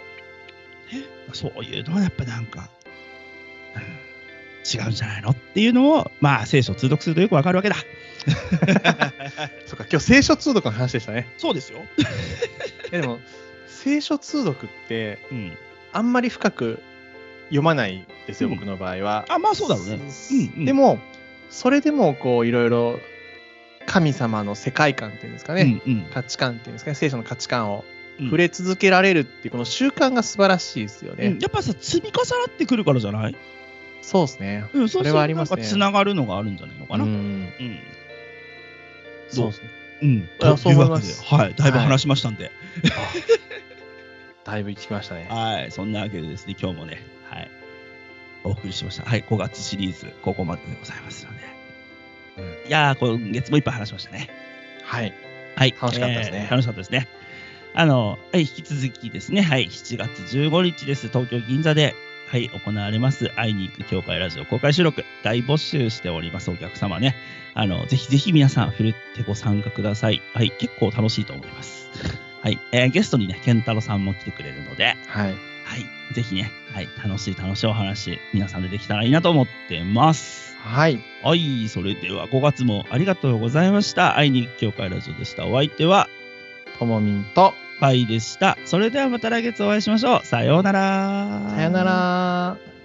[1.33, 2.69] そういうのはやっぱなんか、
[3.75, 4.09] うん
[4.69, 7.77] 違うんじゃないのっていうのを、まあ、聖書を通読するとよくわかるわけだ。
[9.67, 11.27] そっか、今日聖書通読の話でしたね。
[11.39, 11.81] そうですよ。
[12.93, 13.19] えでも、
[13.83, 15.57] 聖書通読って、うん。
[15.93, 16.81] あんまり深く
[17.45, 19.25] 読まないですよ、うん僕の場合は。
[19.29, 19.95] あ、まあそうだろうね。
[19.95, 20.99] うんうんでも、
[21.51, 23.01] それでも、こう、いろいろ、
[23.87, 27.85] 神様の世界観っていうんですかね、うんうん価値観っていうんですかね、聖書の価値観を
[28.21, 31.27] うん触れ続けられるっていう、この習慣が素晴らしいですよね。
[31.29, 33.37] うんやっぱさ、積み重なってくるからじゃない？
[34.03, 34.65] そうですね。
[34.75, 37.05] うん、それはありますねつながるのがあるんじゃないのかな。
[37.05, 37.15] ううん。
[37.45, 37.49] ん、
[39.31, 39.69] そうですね。
[40.03, 40.29] うん。
[40.43, 41.55] あそう思いでますはい。
[41.55, 42.51] だいぶ話しましたんで。
[44.49, 45.27] だいぶ行きましたね。
[45.29, 45.71] はい。
[45.71, 47.51] そんなわけでですね、今日もね、はい。
[48.45, 49.05] お送りしました。
[49.05, 49.23] はい。
[49.23, 51.39] 5月シリーズ、ここまででございますので。
[52.39, 54.31] うんいやー、今月もいっぱい話しましたね。
[54.85, 55.13] はい。
[55.55, 55.75] はい。
[55.79, 57.09] 楽しかったですねえー楽しかったですね。
[57.75, 61.09] あの、はい、引き続きですね、はい、7月15日です。
[61.09, 61.95] 東京銀座で、
[62.29, 67.15] はい、行われます、会いに行く教会ラジオ公開収録、大募集しております、お客様ね。
[67.53, 70.23] あの、ぜひぜひ皆さん、ふるってご参加ください。
[70.33, 72.28] はい、結構楽しいと思います。
[72.43, 75.35] はい、えーゲストにね、健太郎さんも来てくれるので、はい。
[75.65, 80.57] はい、ぜひね、はい、楽しい楽しいお話、皆さんでできたらいいなと思ってます。
[80.61, 80.99] はい。
[81.23, 84.17] はい、それでは5月もありがとうございました。
[84.17, 85.47] 会いに行く教会ラジオでした。
[85.47, 86.09] お相手は、
[86.79, 88.59] ともみんと、パイでした。
[88.65, 90.27] それではまた来月お会いしましょう。
[90.27, 91.53] さようなら。
[91.55, 92.78] さよなら。